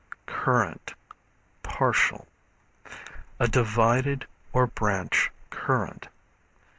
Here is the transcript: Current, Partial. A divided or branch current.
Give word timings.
Current, 0.25 0.95
Partial. 1.61 2.25
A 3.39 3.47
divided 3.47 4.25
or 4.51 4.65
branch 4.65 5.29
current. 5.51 6.07